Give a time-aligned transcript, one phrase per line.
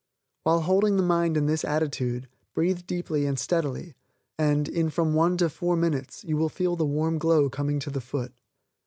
[0.41, 3.93] While holding the mind in this attitude, breathe deeply and steadily,
[4.35, 7.91] and, in from one to four minutes, you will feel the warm glow coming to
[7.91, 8.33] the foot.